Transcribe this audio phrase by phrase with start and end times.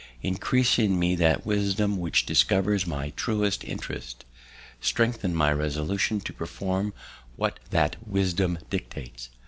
[0.23, 4.25] Increase in me that wisdom which discovers my truest interest.
[4.79, 6.91] Strengthen my resolutions to perform
[7.35, 9.29] what that wisdom dictates.